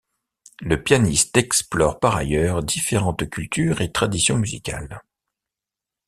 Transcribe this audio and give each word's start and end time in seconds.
Le 0.61 0.81
pianiste 0.81 1.37
explore 1.37 1.99
par 1.99 2.15
ailleurs 2.15 2.63
différentes 2.63 3.29
cultures 3.29 3.81
et 3.81 3.91
traditions 3.91 4.39
musicales. 4.39 5.03